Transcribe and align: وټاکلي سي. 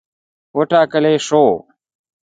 وټاکلي 0.57 1.15
سي. 1.27 1.43